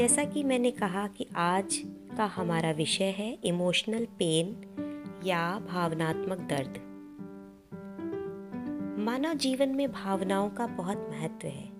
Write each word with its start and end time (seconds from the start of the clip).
जैसा 0.00 0.24
कि 0.24 0.42
मैंने 0.42 0.70
कहा 0.70 1.06
कि 1.06 1.26
आज 1.36 1.82
का 2.16 2.24
हमारा 2.24 2.70
विषय 2.70 3.04
है 3.04 3.38
इमोशनल 3.44 4.04
पेन 4.04 4.56
या 5.24 5.58
भावनात्मक 5.58 6.38
दर्द। 6.38 6.78
मानव 8.98 9.34
जीवन 9.34 9.68
में 9.68 9.92
भावनाओं 9.92 10.50
का 10.50 10.66
बहुत 10.66 11.08
महत्व 11.10 11.46
है। 11.46 11.72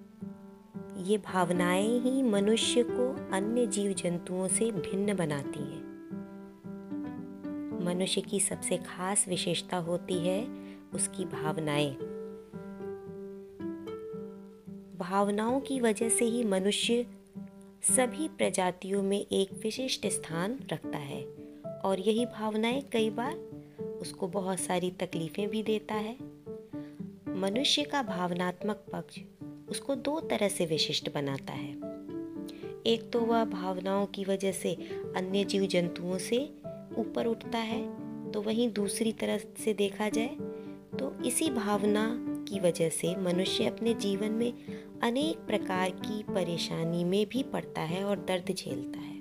ये 1.03 1.19
भावनाएँ 1.19 2.01
ही 2.01 2.23
मनुष्य 2.23 2.83
को 2.83 3.31
अन्य 3.33 3.67
जीव 3.67 3.93
जंतुओं 3.93 4.49
से 4.49 4.73
भिन्न 4.73 5.17
बनाती 5.17 5.59
हैं। 5.59 5.85
मनुष्य 7.85 8.21
की 8.21 8.41
सबसे 8.41 8.77
खास 8.77 9.29
विशेषता 9.29 9.77
होती 9.77 10.19
है 10.19 10.49
उसकी 10.95 11.25
भावनाएँ। 11.25 11.95
भावनाओं 14.97 15.61
की 15.61 15.81
वजह 15.81 16.09
से 16.09 16.25
ही 16.25 16.45
मनुष्य 16.45 17.07
सभी 17.83 18.29
प्रजातियों 18.29 19.03
में 19.03 19.27
एक 19.33 19.53
विशिष्ट 19.53 20.07
स्थान 20.07 20.59
रखता 20.73 20.99
है 20.99 21.23
और 21.85 22.01
यही 22.01 22.27
भावनाएँ 22.27 22.83
कई 22.93 23.11
बार 23.11 23.35
उसको 24.01 24.29
बहुत 24.29 24.61
सारी 24.61 24.91
तकलीफ़ें 24.91 25.49
भी 25.49 25.63
देता 25.63 25.95
है। 25.95 26.17
मनुष्य 27.37 27.83
का 27.83 28.03
भावनात्मक 28.03 28.85
पक्ष 28.93 29.21
उसको 29.69 29.95
दो 29.95 30.21
तरह 30.21 30.49
से 30.49 30.67
विशिष्ट 30.67 31.15
बनाता 31.15 31.53
है। 31.53 31.73
एक 32.87 33.11
तो 33.13 33.21
वह 33.21 33.45
भावनाओं 33.45 34.07
की 34.07 34.25
वजह 34.25 34.53
से 34.53 34.75
अन्य 35.17 35.45
जीव 35.45 35.67
जंतुओं 35.67 36.19
से 36.19 36.39
ऊपर 36.97 37.27
उठता 37.27 37.59
है 37.59 37.83
तो 38.33 38.43
वहीं 38.43 38.73
दूसरी 38.73 39.13
तरह 39.13 39.39
से 39.39 39.75
देखा 39.75 40.09
जाए 40.09 40.37
तो 40.99 41.25
इसी 41.25 41.51
भावना 41.51 42.30
की 42.51 42.61
वजह 42.61 42.89
से 42.89 43.15
मनुष्य 43.17 43.67
अपने 43.67 43.95
जीवन 43.95 44.33
में 44.33 44.53
अनेक 45.03 45.47
प्रकार 45.47 45.91
की 45.91 46.23
परेशानी 46.23 47.05
में 47.05 47.27
भी 47.27 47.43
पड़ता 47.43 47.81
है 47.81 48.05
और 48.05 48.17
दर्द 48.19 48.55
झेलता 48.55 48.99
है। 48.99 49.19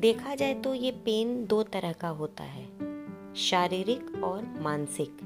देखा 0.00 0.34
जाए 0.34 0.54
तो 0.54 0.74
ये 0.74 0.90
पेन 0.90 1.44
दो 1.46 1.62
तरह 1.62 1.92
का 1.92 2.08
होता 2.08 2.44
है, 2.44 2.64
शारीरिक 3.34 4.22
और 4.24 4.42
मानसिक। 4.60 5.16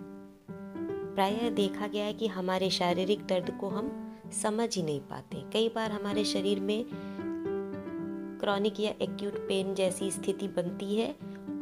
प्रायः 1.15 1.49
देखा 1.51 1.87
गया 1.87 2.05
है 2.05 2.13
कि 2.13 2.27
हमारे 2.27 2.71
शारीरिक 2.71 3.25
दर्द 3.27 3.51
को 3.51 3.69
हम 3.69 3.91
समझ 4.33 4.77
ही 4.77 4.83
नहीं 4.83 5.01
पाते। 5.01 5.43
कई 5.53 5.69
बार 5.69 5.91
हमारे 5.91 6.25
शरीर 6.25 6.61
में 6.61 6.85
क्रॉनिक 8.41 8.81
या 8.81 8.91
एक्यूट 9.03 9.39
पेन 9.49 9.75
जैसी 9.75 10.11
स्थिति 10.11 10.49
बनती 10.49 10.95
है 10.97 11.11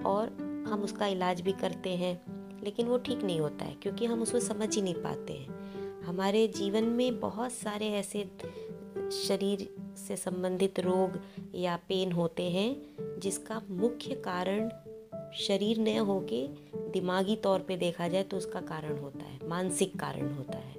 और 0.06 0.45
हम 0.66 0.82
उसका 0.82 1.06
इलाज 1.06 1.40
भी 1.40 1.52
करते 1.52 1.90
हैं, 1.90 2.20
लेकिन 2.64 2.86
वो 2.86 2.98
ठीक 2.98 3.22
नहीं 3.24 3.40
होता 3.40 3.64
है, 3.64 3.74
क्योंकि 3.74 4.06
हम 4.06 4.22
उसको 4.22 4.40
समझ 4.40 4.74
ही 4.76 4.82
नहीं 4.82 4.94
पाते 4.94 5.32
हैं। 5.32 6.02
हमारे 6.02 6.46
जीवन 6.48 6.84
में 6.84 7.20
बहुत 7.20 7.52
सारे 7.52 7.88
ऐसे 7.92 8.24
शरीर 9.12 9.68
से 9.98 10.16
संबंधित 10.16 10.80
रोग 10.80 11.18
या 11.54 11.76
पेन 11.88 12.12
होते 12.12 12.50
हैं, 12.50 13.20
जिसका 13.20 13.60
मुख्य 13.70 14.14
कारण 14.24 14.68
शरीर 15.38 15.78
न 15.78 15.98
होके 15.98 16.46
दिमागी 16.92 17.36
तौर 17.36 17.60
पे 17.60 17.76
देखा 17.76 18.08
जाए 18.08 18.22
तो 18.22 18.36
उसका 18.36 18.60
कारण 18.60 18.98
होता 18.98 19.24
है, 19.24 19.38
मानसिक 19.48 19.98
कारण 19.98 20.34
होता 20.34 20.58
है। 20.58 20.74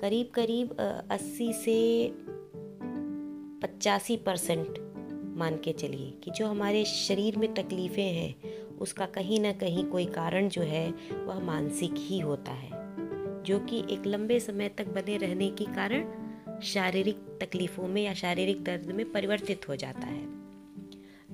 करीब 0.00 0.30
करीब 0.34 0.76
अस्सी 1.10 1.52
से 1.54 1.78
पचासी 3.62 4.16
परसेंट 4.16 4.78
मान 5.36 5.56
के 5.56 5.72
चलिए 5.72 6.10
कि 6.24 6.30
जो 6.30 6.46
हमारे 6.46 6.84
शरीर 6.84 7.36
में 7.36 7.54
तकलीफ़ें 7.54 8.12
हैं, 8.12 8.52
उसका 8.78 9.06
कहीं 9.06 9.40
ना 9.40 9.52
कहीं 9.52 9.84
कोई 9.84 10.06
कारण 10.06 10.48
जो 10.48 10.62
है, 10.62 10.88
वह 11.24 11.40
मानसिक 11.40 11.94
ही 11.96 12.18
होता 12.18 12.52
है, 12.52 12.70
जो 13.42 13.58
कि 13.58 13.78
एक 13.90 14.06
लंबे 14.06 14.40
समय 14.40 14.68
तक 14.68 14.86
बने 14.86 15.16
रहने 15.16 15.50
के 15.50 15.64
कारण 15.64 16.60
शारीरिक 16.62 17.16
तकलीफ़ों 17.40 17.88
में 17.88 18.02
या 18.02 18.14
शारीरिक 18.14 18.64
दर्द 18.64 18.86
में 18.86 19.12
परिवर्तित 19.12 19.68
हो 19.68 19.76
जाता 19.76 20.06
है। 20.06 20.24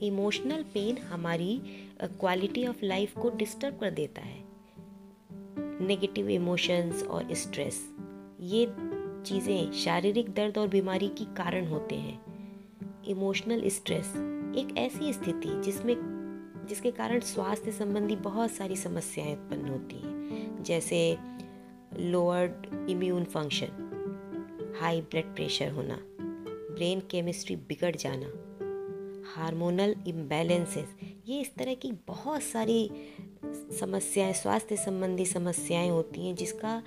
इमोशनल 0.03 0.63
पेन 0.63 0.99
हमारी 0.99 1.61
क्वालिटी 2.03 2.67
ऑफ़ 2.67 2.85
लाइफ 2.85 3.19
को 3.19 3.31
डिस्टर्ब 3.31 3.79
कर 3.79 3.91
देता 3.91 4.23
है। 4.23 4.45
नेगेटिव 5.87 6.29
इमोशंस 6.31 7.03
और 7.03 7.35
स्ट्रेस 7.35 7.89
ये 8.41 8.67
चीज़ें 9.27 9.73
शारीरिक 9.73 10.33
दर्द 10.35 10.59
और 10.59 10.69
बीमारी 10.69 11.09
की 11.09 11.25
कारण 11.25 11.67
होते 11.67 11.95
हैं। 11.95 12.32
इमोशनल 13.09 13.69
स्ट्रेस, 13.69 14.09
एक 14.57 14.75
ऐसी 14.79 15.13
स्थिति 15.13 15.63
जिसमें, 15.63 15.97
जिसके 16.69 16.91
कारण 16.91 17.21
स्वास्थ्य 17.21 17.73
संबंधी 17.73 18.17
बहुत 18.17 18.51
सारी 18.51 18.77
समस्याएँ 18.77 19.33
उत्पन्न 19.33 19.69
होती 19.69 19.97
हैं। 19.97 20.63
जैसे 20.63 21.17
lowered 21.99 22.67
immune 22.91 23.25
function 23.25 23.89
high 24.81 25.01
blood 25.01 25.35
pressure 25.35 25.71
होना 25.71 25.99
ब्रेन 26.75 27.01
केमिस्ट्री 27.01 27.57
बिगड़ 27.57 27.97
जाना 27.97 28.27
हार्मोनल 29.35 29.95
इम्बैलेंसेस 30.07 30.95
ये 31.29 31.41
इस 31.41 31.55
तरह 31.55 31.75
की 31.75 31.93
बहुत 31.93 32.43
सारी 32.43 32.91
समस्याएँ, 33.81 34.33
स्वास्थ्य 34.33 34.77
संबंधी 34.77 35.27
समस्याएँ 35.27 35.91
होती 35.91 36.27
हैं, 36.27 36.35
जिसका 36.35 36.83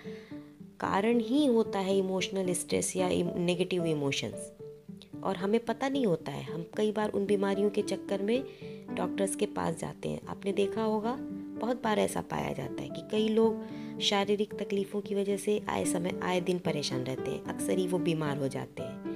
कारण 0.80 1.20
ही 1.20 1.46
होता 1.46 1.80
है 1.80 1.98
इमोशनल 1.98 2.54
स्ट्रेस 2.54 2.96
या 2.96 3.10
नेगेटिव 3.36 3.86
इमोशंस 3.86 4.55
और 5.26 5.38
हमें 5.38 5.66
पता 5.66 5.90
नहीं 5.90 6.06
होता 6.06 6.32
है। 6.32 6.44
हम 6.44 6.66
कई 6.78 6.92
बार 6.92 7.10
उन 7.10 7.26
बीमारियों 7.26 7.70
के 7.70 7.82
चक्कर 7.82 8.22
में 8.22 8.44
डॉक्टर्स 8.96 9.36
के 9.36 9.46
पास 9.46 9.76
जाते 9.76 10.10
हैं। 10.10 10.28
आपने 10.28 10.52
देखा 10.52 10.82
होगा, 10.82 11.18
बहुत 11.60 11.84
बार 11.84 12.00
ऐसा 12.00 12.22
पाया 12.22 12.54
जाता 12.54 12.84
है 12.84 12.90
कि 12.90 13.02
कई 13.12 13.28
लोग 13.28 13.64
शारीरिक 14.00 14.54
तकलीफ़ों 14.54 15.02
की 15.02 15.16
वजह 15.16 15.38
से 15.38 15.62
आए 15.70 15.86
समय, 15.86 16.20
आए 16.24 16.42
दिन 16.42 16.60
परेशान 16.60 17.04
रहते 17.04 17.32
हैं। 17.32 17.44
अक्सर 17.44 17.78
ही 17.78 17.88
वो 17.88 18.00
बीमार 18.00 18.38
हो 18.38 18.48
जाते 18.48 18.84
हैं। 18.84 19.16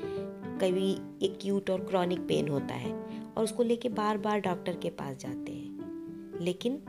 कभी 0.58 0.92
एक्यूट 1.26 1.70
और 1.70 1.86
क्रॉनिक 1.86 2.20
पेन 2.20 2.48
होता 2.48 2.74
है 2.74 2.94
और 3.38 3.44
उसको 3.44 3.64
लेके 3.64 3.90
बार 3.90 4.18
बार 4.18 4.40
डॉक्टर 4.40 4.76
के 4.76 4.90
पास 4.90 5.18
जाते 5.18 5.52
हैं। 5.52 5.70
लेकिन 6.42 6.82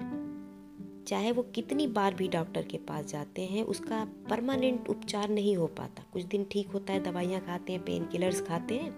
चाहे 1.06 1.32
वो 1.32 1.42
कितनी 1.54 1.86
बार 1.86 2.14
भी 2.14 2.28
डॉक्टर 2.28 2.62
के 2.62 2.78
पास 2.78 3.06
जाते 3.06 3.42
हैं, 3.42 3.62
उसका 3.64 4.04
परमानेंट 4.30 4.88
उपचार 4.88 5.28
नहीं 5.28 5.56
हो 5.56 5.66
पाता। 5.66 6.02
कुछ 6.12 6.24
दिन 6.24 6.44
ठीक 6.44 6.68
होता 6.68 6.92
है, 6.92 7.02
दवाइयाँ 7.02 7.40
खाते 7.40 7.72
हैं 7.72 7.84
पेन 7.84 8.04
किलर्स 8.04 8.40
खाते 8.42 8.74
हैं, 8.74 8.92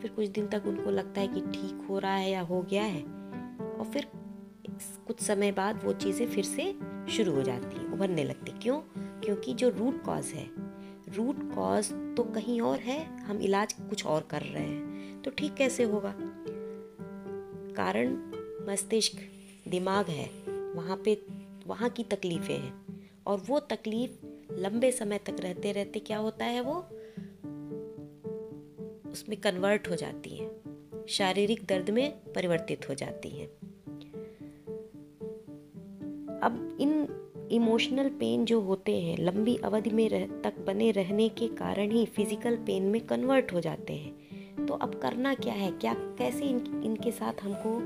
फिर 0.00 0.10
कुछ 0.10 0.28
दिन 0.28 0.46
तक 0.46 0.62
उनको 0.66 0.90
लगता 0.90 1.20
है 1.20 1.28
कि 1.28 1.40
ठीक 1.40 1.86
हो 1.90 1.98
रहा 1.98 2.14
है 2.14 2.30
या 2.30 2.40
हो 2.40 2.62
गया 2.62 2.82
है, 2.82 3.02
और 3.02 3.90
फिर 3.92 4.06
कुछ 5.06 5.20
समय 5.20 5.52
बाद 5.52 5.84
वो 5.84 5.92
चीज़ें 5.92 6.26
फिर 6.26 6.44
से 6.44 6.72
शुरू 7.08 7.32
हो 7.32 7.42
जाती 7.42 7.76
हैं, 7.76 7.92
उभरने 7.92 8.24
लगती 8.24 8.52
क्यों? 8.52 8.80
क्योंकि 9.20 9.54
जो 9.54 9.68
रूट 9.68 10.02
कॉज 10.04 10.26
है 10.26 10.48
रूट 11.08 11.36
कॉज 11.54 11.90
तो 12.16 12.22
कहीं 12.24 12.60
और 12.60 12.78
है, 12.78 13.04
हम 13.20 13.40
इलाज 13.40 13.72
कुछ 13.72 14.06
और 14.06 14.26
कर 14.30 14.42
रहे 14.42 14.62
हैं 14.62 15.22
तो 15.22 15.30
ठीक 15.30 15.54
कैसे 15.54 15.84
होगा? 15.84 16.14
कारण 17.76 18.16
मस्तिष्क, 18.68 19.18
दिमाग 19.68 20.08
है, 20.08 20.28
वहाँ 20.74 20.96
पे 21.04 21.14
वहाँ 21.70 21.90
की 21.90 22.04
तकलीफ़ें 22.04 22.58
हैं। 22.58 23.08
और 23.26 23.42
वो 23.46 23.60
तकलीफ़ 23.60 24.26
लंबे 24.52 24.92
समय 24.92 25.18
तक 25.18 25.36
रहते 25.40 25.72
रहते 25.72 25.98
क्या 25.98 26.18
होता 26.18 26.44
है 26.44 26.60
वो? 26.60 26.74
उसमें 29.10 29.40
कन्वर्ट 29.40 29.88
हो 29.90 29.96
जाती 29.96 30.30
है। 30.30 30.50
शारीरिक 31.08 31.64
दर्द 31.66 31.90
में 31.90 32.32
परिवर्तित 32.32 32.88
हो 32.88 32.94
जाती 32.94 33.28
हैं। 33.28 33.48
अब 36.40 36.78
इन 36.80 36.92
इमोशनल 37.50 38.08
पेन 38.08 38.44
जो 38.44 38.60
होते 38.60 39.00
हैं 39.00 39.16
लंबी 39.18 39.56
अवधि 39.56 39.90
में 39.90 40.08
रह, 40.08 40.26
तक 40.26 40.58
बने 40.58 40.90
रहने 40.90 41.28
के 41.28 41.48
कारण 41.48 41.90
ही 41.90 42.04
फ़िज़िकल 42.06 42.56
पेन 42.56 42.82
में 42.82 43.00
कन्वर्ट 43.06 43.52
हो 43.52 43.60
जाते 43.60 43.92
हैं। 43.92 44.66
तो 44.66 44.74
अब 44.74 44.94
करना 44.94 45.34
क्या 45.34 45.54
है? 45.54 45.70
क्या 45.72 45.94
कैसे 45.94 46.44
इन, 46.44 46.82
इनके 46.84 47.10
साथ 47.10 47.42
हमको 47.42 47.78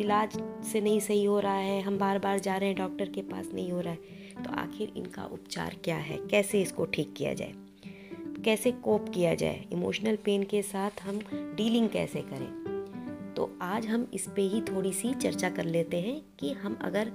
इलाज 0.00 0.42
से 0.72 0.80
नहीं 0.80 1.00
सही 1.00 1.24
हो 1.24 1.40
रहा 1.40 1.54
है, 1.54 1.82
हम 1.82 1.98
बार 1.98 2.18
बार 2.18 2.38
जा 2.38 2.56
रहे 2.56 2.68
हैं 2.68 2.78
डॉक्टर 2.78 3.08
के 3.08 3.22
पास, 3.22 3.50
नहीं 3.54 3.72
हो 3.72 3.80
रहा 3.80 3.92
है। 3.92 4.20
तो 4.44 4.50
आखिर 4.50 4.92
इनका 4.96 5.24
उपचार 5.24 5.76
क्या 5.84 5.96
है? 5.96 6.16
कैसे 6.16 6.62
इसको 6.62 6.84
ठीक 6.84 7.14
किया 7.16 7.34
जाए? 7.34 7.52
कैसे 8.44 8.72
कोप 8.72 9.08
किया 9.08 9.34
जाए? 9.34 9.64
इमोशनल 9.72 10.16
पेन 10.16 10.42
के 10.42 10.62
साथ 10.62 10.90
हम 11.02 11.18
डीलिंग 11.32 11.88
कैसे 11.88 12.20
करें? 12.20 12.60
तो 13.36 13.58
आज 13.62 13.86
हम 13.86 14.10
इस 14.14 14.28
पे 14.36 14.42
ही 14.42 14.60
थोड़ी 14.60 14.92
सी 14.92 15.14
चर्चा 15.14 15.50
कर 15.50 15.64
लेते 15.64 16.00
हैं 16.00 16.22
कि 16.40 16.52
हम 16.52 16.78
अगर 16.82 17.12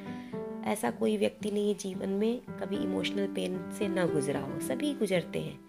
ऐसा 0.64 0.92
कोई 0.92 1.18
व्यक्ति 1.18 1.52
नहीं 1.52 1.68
है 1.68 1.74
जीवन 1.74 2.10
में, 2.10 2.40
कभी 2.40 2.76
इमोशनल 2.76 3.28
पेन 3.28 3.72
से 3.80 3.88
ना 3.88 4.06
गुजरा 4.06 4.40
हो, 4.40 4.60
सभी 4.60 4.94
गुजरते 4.94 5.40
हैं। 5.40 5.60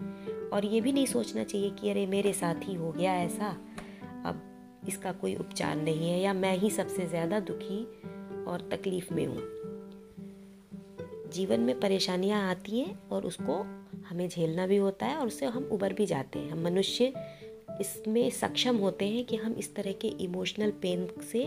और 0.48 0.64
ये 0.64 0.80
भी 0.80 0.92
नहीं 0.92 1.06
सोचना 1.06 1.44
चाहिए 1.44 1.70
कि 1.70 1.90
अरे 1.90 2.06
मेरे 2.06 2.32
साथ 2.32 2.54
ही 2.54 2.74
हो 2.74 2.92
गया 2.92 3.14
ऐसा। 3.14 3.56
इसका 4.88 5.12
कोई 5.12 5.34
उपचार 5.34 5.76
नहीं 5.76 6.10
है 6.10 6.20
या 6.20 6.32
मैं 6.32 6.56
ही 6.58 6.70
सबसे 6.70 7.06
ज़्यादा 7.06 7.40
दुखी 7.40 7.82
और 8.44 8.68
तकलीफ़ 8.72 9.12
में 9.14 9.26
हूँ। 9.26 9.42
जीवन 11.32 11.60
में 11.60 11.78
परेशानियाँ 11.80 12.50
आती 12.50 12.80
हैं 12.80 13.08
और 13.08 13.24
उसको 13.26 13.54
हमें 14.08 14.28
झेलना 14.28 14.66
भी 14.66 14.76
होता 14.76 15.06
है 15.06 15.16
और 15.16 15.26
उससे 15.26 15.46
हम 15.46 15.68
उबर 15.72 15.92
भी 15.92 16.06
जाते 16.06 16.38
हैं। 16.38 16.50
हम 16.50 16.62
मनुष्य 16.64 17.12
इसमें 17.80 18.28
सक्षम 18.30 18.76
होते 18.76 19.08
हैं 19.08 19.24
कि 19.24 19.36
हम 19.36 19.52
इस 19.52 19.74
तरह 19.74 19.92
के 19.92 20.08
इमोशनल 20.08 20.70
पेन 20.70 21.08
से 21.32 21.44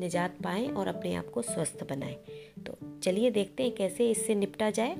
निजात 0.00 0.36
पाएँ 0.44 0.68
और 0.68 0.88
अपने 0.88 1.14
आप 1.14 1.30
को 1.30 1.42
स्वस्थ 1.42 1.84
बनाएँ। 1.90 2.16
तो 2.66 2.76
चलिए 3.02 3.30
देखते 3.30 3.62
हैं 3.62 3.74
कैसे 3.74 4.10
इससे 4.10 4.34
निपटा 4.34 4.70
जाए। 4.70 4.94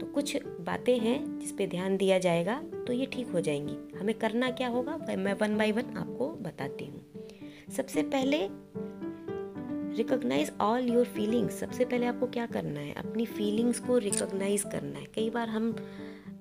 तो 0.00 0.06
कुछ 0.06 0.36
बातें 0.60 0.98
हैं 0.98 1.38
जिस 1.38 1.52
पे 1.52 1.66
ध्यान 1.66 1.96
दिया 1.96 2.18
जाएगा 2.18 2.60
तो 2.86 2.92
ये 2.92 3.06
ठीक 3.06 3.28
हो 3.28 3.40
जाएँगी। 3.40 3.76
हमें 3.98 4.14
करना 4.14 4.50
क्या 4.50 4.68
होगा? 4.68 4.96
मैं 5.08 5.34
वन 5.34 5.56
बाय 5.58 5.72
वन 5.72 5.96
आपको 5.96 6.28
बताती 6.42 6.84
हूँ। 6.84 7.00
सबसे 7.76 8.02
पहले 8.02 8.48
रिकोगनाइज 9.96 10.52
ऑल 10.60 10.82
योर 10.82 11.04
फीलिंग्स 11.04 11.58
सबसे 11.58 11.84
पहले 11.84 12.06
आपको 12.06 12.26
क्या 12.26 12.46
करना 12.46 12.80
है? 12.80 12.92
अपनी 12.92 13.26
फीलिंग्स 13.26 13.80
को 13.80 13.98
रिकोगनाइज 13.98 14.62
करना 14.62 14.98
है। 14.98 15.04
कई 15.04 15.30
बार 15.30 15.48
हम, 15.48 15.76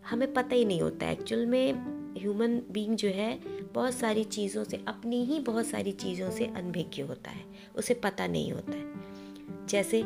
हमें 0.09 0.33
पता 0.33 0.55
ही 0.55 0.65
नहीं 0.65 0.81
होता 0.81 1.09
एक्चुअल 1.09 1.45
में 1.45 1.73
ह्यूमन 2.19 2.61
बीइंग 2.71 2.95
जो 2.95 3.07
है, 3.07 3.39
बहुत 3.73 3.93
सारी 3.93 4.23
चीज़ों 4.23 4.63
से, 4.63 4.83
अपनी 4.87 5.25
ही 5.25 5.39
बहुत 5.39 5.65
सारी 5.65 5.91
चीज़ों 5.91 6.31
से 6.31 6.45
अनभिज्ञ 6.45 7.01
होता 7.01 7.31
है। 7.31 7.45
उसे 7.75 7.93
पता 7.93 8.27
नहीं 8.27 8.51
होता 8.51 8.71
है। 8.71 8.93
जैसे 9.67 10.03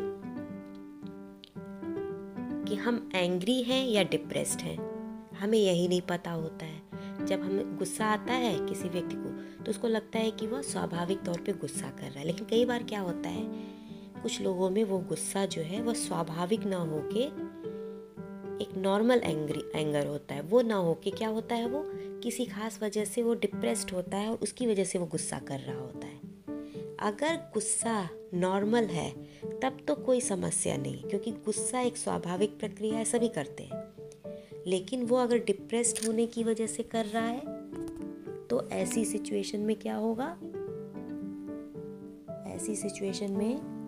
कि 2.66 2.76
हम 2.76 3.10
एंग्री 3.16 3.64
हैं 3.64 3.88
या 3.88 4.04
डिप्रेस्ड 4.04 4.60
हैं, 4.60 4.92
हमें 5.36 5.60
यही 5.60 5.88
नहीं 5.88 6.02
पता 6.02 6.32
होता 6.32 6.66
है। 6.66 6.81
जब 7.26 7.42
हमें 7.42 7.78
गुस्सा 7.78 8.06
आता 8.06 8.34
है 8.34 8.68
किसी 8.68 8.90
व्यक्ति 8.90 9.16
को 9.16 9.64
तो 9.64 9.72
उसको 9.72 9.88
लगता 9.88 10.20
है 10.20 10.32
कि 10.32 10.48
वह 10.48 10.62
स्वाभाविक 10.62 11.22
तौर 11.22 11.42
पे 11.42 11.54
गुस्सा 11.54 11.90
कर 11.90 12.06
रहा 12.06 12.20
है। 12.20 12.26
लेकिन 12.26 12.46
कई 12.46 12.66
बार 12.66 12.84
क्या 12.84 13.00
होता 13.00 13.30
है, 13.30 13.44
कुछ 14.24 14.42
लोगों 14.42 14.70
में 14.70 14.84
वो 14.84 15.00
गुस्सा 15.00 15.46
जो 15.46 15.62
है, 15.62 15.82
वह 15.82 15.94
स्वाभाविक 15.94 16.64
ना 16.64 16.78
हो 16.78 17.02
के 17.14 17.24
एक 18.64 18.78
नॉर्मल 18.78 19.22
एंग्री 19.24 19.64
एंगर 19.76 20.08
होता 20.08 20.36
है। 20.36 20.42
वो 20.42 20.62
ना 20.62 20.76
हो 20.76 20.94
के 20.94 21.12
क्या 21.12 21.30
होता 21.30 21.56
है 21.56 21.68
वो, 21.68 21.84
किसी 22.20 22.46
खास 22.46 22.80
वजह 22.84 23.06
से 23.06 23.24
वो 23.24 23.34
डिप्रेस्ड 23.34 23.92
होता 23.92 24.18
है 24.18 24.30
और 24.30 24.38
उसकी 24.38 24.68
वजह 24.68 24.84
से 24.84 25.00
वो 25.00 25.06
गुस्सा 25.06 25.40
कर 25.40 25.60
रहा 25.60 25.80
होता 25.80 26.08
है। 26.08 26.20
अगर 27.00 27.36
गुस्सा 27.54 28.10
नॉर्मल 28.34 28.84
है, 28.84 29.12
तब 29.62 29.78
तो 29.88 29.96
कोई 29.96 30.22
समस्या 30.22 30.78
नहीं, 30.78 31.04
क्योंकि 31.04 31.32
गुस्सा 31.32 31.82
एक 31.82 31.98
स्वाभाविक 31.98 32.60
प्रक्रिया 32.60 32.98
है, 32.98 33.06
सभी 33.06 33.28
करते 33.28 33.64
हैं। 33.64 33.81
लेकिन 34.68 35.06
वो 35.06 35.16
अगर 35.18 35.38
डिप्रेस्ड 35.38 36.08
होने 36.08 36.28
की 36.28 36.44
वजह 36.44 36.68
से 36.68 36.84
कर 36.84 37.06
रहा 37.06 37.28
है 37.28 37.42
तो 38.48 38.70
ऐसी 38.70 39.06
सिचुएशन 39.06 39.60
में 39.60 39.76
क्या 39.76 39.96
होगा? 39.96 40.38
ऐसी 42.48 42.76
सिचुएशन 42.76 43.32
में 43.32 43.82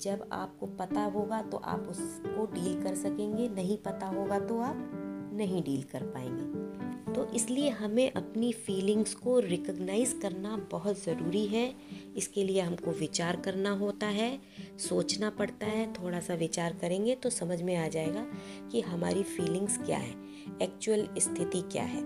जब 0.00 0.28
आपको 0.32 0.66
पता 0.66 1.04
होगा 1.04 1.42
तो 1.42 1.56
आप 1.56 1.80
उसको 1.80 2.46
डील 2.46 2.82
कर 2.82 2.94
सकेंगे, 2.94 3.48
नहीं 3.48 3.78
पता 3.78 4.06
होगा 4.06 4.38
तो 4.38 4.60
आप 4.60 5.02
नहीं 5.36 5.62
डील 5.62 5.82
कर 5.82 6.02
पाएँगे। 6.02 6.66
तो 7.12 7.24
इसलिए 7.34 7.68
हमें 7.70 8.10
अपनी 8.12 8.52
फीलिंग्स 8.52 9.14
को 9.14 9.38
रिकग्नाइज 9.38 10.18
करना 10.22 10.56
बहुत 10.70 11.04
ज़रूरी 11.04 11.46
है। 11.46 11.74
इसके 12.16 12.44
लिए 12.44 12.60
हमको 12.60 12.90
विचार 12.90 13.36
करना 13.36 13.70
होता 13.70 14.06
है, 14.06 14.38
सोचना 14.78 15.30
पड़ता 15.30 15.66
है 15.66 15.92
थोड़ा 15.92 16.20
सा 16.20 16.34
विचार 16.34 16.76
करेंगे 16.80 17.14
तो 17.14 17.30
समझ 17.30 17.62
में 17.62 17.76
आ 17.76 17.88
जाएगा 17.88 18.26
कि 18.72 18.80
हमारी 18.80 19.22
फीलिंग्स 19.22 19.78
क्या 19.78 19.98
है 19.98 20.14
एक्चुअल 20.62 21.08
स्थिति 21.18 21.60
क्या 21.72 21.84
है। 21.84 22.02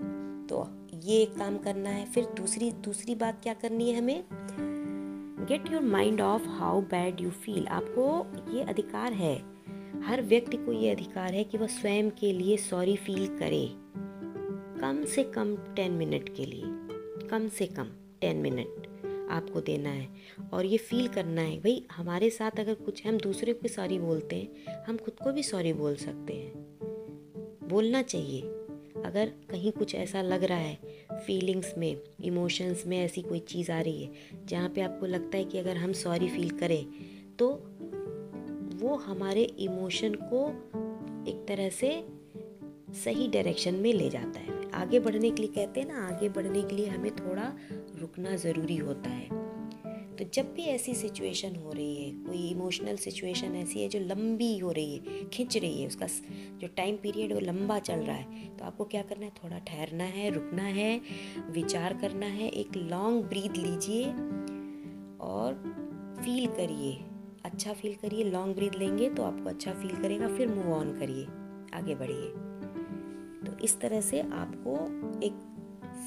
तो 0.47 0.67
ये 1.03 1.25
काम 1.25 1.57
करना 1.57 1.89
है। 1.89 2.05
फिर 2.05 2.25
दूसरी 2.25 2.71
दूसरी 2.71 3.15
बात 3.15 3.39
क्या 3.43 3.53
करनी 3.53 3.91
है 3.91 3.97
हमें? 3.97 4.23
Get 5.47 5.71
your 5.71 5.81
mind 5.81 6.21
off 6.21 6.47
how 6.47 6.81
bad 6.81 7.21
you 7.21 7.29
feel 7.31 7.67
आपको 7.67 8.07
ये 8.53 8.63
अधिकार 8.63 9.13
है 9.13 9.35
हर 10.03 10.21
व्यक्ति 10.21 10.57
को 10.57 10.73
ये 10.73 10.89
अधिकार 10.89 11.33
है 11.33 11.43
कि 11.43 11.57
वह 11.57 11.67
स्वयं 11.67 12.09
के 12.09 12.33
लिए 12.33 12.57
सॉरी 12.57 12.95
फील 12.95 13.27
करे। 13.27 13.69
कम 14.81 15.05
से 15.05 15.23
कम 15.23 15.55
टेन 15.55 15.91
मिनट 15.91 16.29
के 16.35 16.45
लिए। 16.45 16.63
कम 17.27 17.47
से 17.47 17.67
कम 17.67 17.91
टेन 18.21 18.37
मिनट 18.37 18.87
आपको 19.31 19.61
देना 19.61 19.89
है। 19.89 20.09
और 20.53 20.65
ये 20.65 20.77
फील 20.77 21.07
करना 21.07 21.41
है, 21.41 21.57
भाई, 21.57 21.85
हमारे 21.91 22.29
साथ 22.29 22.51
अगर 22.59 22.73
कुछ 22.73 23.07
हम 23.07 23.17
दूसरे 23.17 23.53
को 23.53 23.67
सॉरी 23.67 23.99
बोलते 23.99 24.35
हैं, 24.35 24.75
हम 24.85 24.97
खुद 24.97 25.13
को 25.23 25.33
भी 25.33 25.43
सॉरी 25.43 25.73
बोल 25.73 25.95
सकते 25.95 26.33
हैं। 26.33 26.51
बोलना 27.69 28.01
चाहिए। 28.01 28.41
अगर 29.05 29.31
कहीं 29.49 29.71
कुछ 29.71 29.95
ऐसा 29.95 30.21
लग 30.21 30.43
रहा 30.43 30.57
है 30.57 30.77
फीलिंग्स 31.13 31.77
में 31.77 31.97
इमोशंस 32.23 32.83
में 32.87 33.05
ऐसी 33.05 33.21
कोई 33.21 33.39
चीज़ 33.39 33.71
आ 33.71 33.81
रही 33.81 34.03
है, 34.03 34.11
जहाँ 34.45 34.69
पे 34.69 34.81
आपको 34.81 35.05
लगता 35.05 35.37
है 35.37 35.43
कि 35.43 35.57
अगर 35.57 35.77
हम 35.77 35.91
सॉरी 35.91 36.29
फील 36.29 36.49
करें 36.49 36.85
तो 37.39 37.70
वो 38.81 38.95
हमारे 38.95 39.43
इमोशन 39.43 40.15
को 40.23 40.47
एक 41.31 41.45
तरह 41.47 41.69
से 41.69 41.89
सही 42.93 43.27
डायरेक्शन 43.27 43.75
में 43.75 43.93
ले 43.93 44.09
जाता 44.09 44.39
है। 44.39 44.69
आगे 44.71 44.99
बढ़ने 44.99 45.31
के 45.31 45.41
लिए 45.41 45.51
कहते 45.51 45.81
हैं 45.81 45.87
ना, 45.87 46.07
आगे 46.07 46.29
बढ़ने 46.29 46.61
के 46.61 46.75
लिए 46.75 46.87
हमें 46.87 47.11
थोड़ा 47.15 47.53
रुकना 47.95 48.35
ज़रूरी 48.35 48.77
होता 48.77 49.09
है। 49.09 49.39
तो 50.11 50.25
जब 50.33 50.53
भी 50.53 50.63
ऐसी 50.63 50.93
सिचुएशन 50.95 51.55
हो 51.55 51.71
रही 51.71 51.95
है, 51.95 52.11
कोई 52.25 52.47
इमोशनल 52.49 52.95
सिचुएशन 52.95 53.55
ऐसी 53.55 53.81
है 53.81 53.87
जो 53.89 53.99
लंबी 53.99 54.57
हो 54.57 54.71
रही 54.71 54.95
है, 54.95 55.29
खिंच 55.29 55.57
रही 55.57 55.81
है, 55.81 55.87
उसका 55.87 56.07
जो 56.57 56.67
टाइम 56.67 56.95
पीरियड 56.95 57.33
वो 57.33 57.39
लंबा 57.39 57.79
चल 57.79 57.99
रहा 57.99 58.15
है 58.15 58.47
तो 58.57 58.65
आपको 58.65 58.85
क्या 58.85 59.01
करना 59.01 59.25
है? 59.25 59.31
थोड़ा 59.43 59.59
ठहरना 59.59 60.03
है, 60.03 60.29
रुकना 60.29 60.63
है, 60.63 61.01
विचार 61.51 61.93
करना 61.93 62.25
है, 62.25 62.49
एक 62.49 62.75
लॉन्ग 62.77 63.23
ब्रीथ 63.25 63.57
लीजिए 63.57 64.05
और 65.21 65.63
फील 66.21 66.47
करिए। 66.47 66.99
अच्छा 67.45 67.73
फील 67.73 67.95
करिए 67.95 68.23
लॉन्ग 68.23 68.55
ब्रीथ 68.55 68.75
लेंगे 68.77 69.09
तो 69.09 69.23
आपको 69.23 69.49
अच्छा 69.49 69.73
फील 69.73 70.01
करेगा 70.01 70.27
फिर 70.27 70.47
मूव 70.47 70.73
ऑन 70.73 70.99
करिए 70.99 71.25
आगे 71.73 71.95
बढ़िए। 71.95 72.33
तो 73.45 73.59
इस 73.59 73.79
तरह 73.79 74.01
से 74.01 74.21
आपको 74.21 74.75
एक 75.21 75.33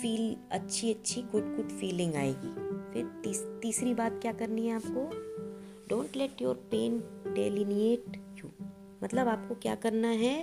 फील 0.02 0.36
अच्छी 0.50 0.92
अच्छी 0.92 1.22
गुड 1.22 1.56
गुड 1.56 1.68
फीलिंग 1.68 2.14
आएगी। 2.14 2.54
फिर 2.92 3.20
तीस, 3.24 3.42
तीसरी 3.62 3.94
बात 3.94 4.18
क्या 4.22 4.32
करनी 4.32 4.66
है 4.66 4.74
आपको? 4.74 5.10
Don't 5.88 6.16
let 6.16 6.42
your 6.42 6.54
pain 6.54 6.98
delineate 7.34 8.16
you 8.38 8.50
मतलब 9.04 9.28
आपको 9.28 9.54
क्या 9.54 9.74
करना 9.74 10.08
है? 10.08 10.42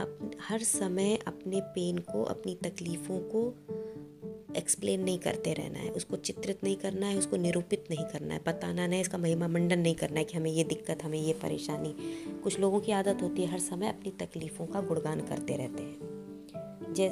अप, 0.00 0.30
हर 0.40 0.58
समय 0.58 1.18
अपने 1.26 1.60
पेन 1.60 1.98
को 1.98 2.22
अपनी 2.22 2.54
तकलीफ़ों 2.54 3.20
को 3.20 3.42
एक्सप्लेन 4.56 5.00
नहीं 5.00 5.18
करते 5.18 5.52
रहना 5.52 5.78
है, 5.78 5.90
उसको 5.90 6.16
चित्रित 6.16 6.64
नहीं 6.64 6.76
करना 6.76 7.06
है, 7.06 7.18
उसको 7.18 7.36
निरूपित 7.36 7.84
नहीं 7.90 8.04
करना 8.04 8.34
है, 8.34 8.40
बताना 8.46 8.86
नहीं, 8.86 9.00
इसका 9.00 9.18
महिमा 9.18 9.48
मंडन 9.48 9.78
नहीं 9.78 9.94
करना 9.94 10.18
है 10.18 10.24
कि 10.24 10.38
हमें 10.38 10.50
ये 10.50 10.64
दिक्कत, 10.64 11.04
हमें 11.04 11.18
ये 11.18 11.32
परेशानी। 11.32 11.94
कुछ 12.42 12.60
लोगों 12.60 12.80
की 12.80 12.92
आदत 12.92 13.22
होती 13.22 13.42
है, 13.42 13.48
हर 13.48 13.58
समय 13.58 13.88
अपनी 13.88 14.10
तकलीफ़ों 14.10 14.66
का 14.66 14.80
गुणगान 14.80 15.20
करते 15.20 15.56
रहते 15.56 15.82
हैं। 15.82 16.10
जै, 16.94 17.08